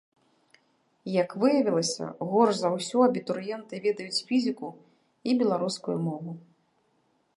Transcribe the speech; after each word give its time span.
Як 1.21 1.29
выявілася, 1.43 2.05
горш 2.31 2.53
за 2.61 2.69
ўсё 2.77 2.97
абітурыенты 3.09 3.75
ведаюць 3.85 4.23
фізіку 4.31 4.67
і 5.29 5.37
беларускую 5.43 5.97
мову. 6.11 6.31